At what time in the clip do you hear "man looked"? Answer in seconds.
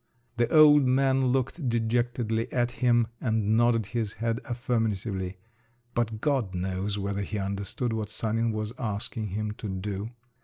0.81-1.69